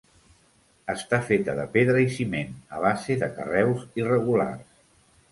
Està 0.93 1.17
feta 1.25 1.53
de 1.59 1.65
pedra 1.75 1.99
i 2.03 2.07
ciment, 2.15 2.55
a 2.77 2.81
base 2.85 3.17
de 3.25 3.29
carreus 3.35 3.85
irregulars. 4.01 4.73